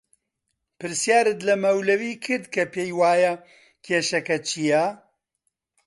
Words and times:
پرسیارت 0.79 1.39
لە 1.47 1.55
مەولەوی 1.63 2.13
کرد 2.25 2.45
کە 2.53 2.63
پێی 2.73 2.91
وایە 2.99 3.33
کێشەکە 3.85 4.37
چییە؟ 4.47 4.85